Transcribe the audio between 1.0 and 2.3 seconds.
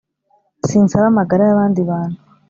amagara yabandi bantu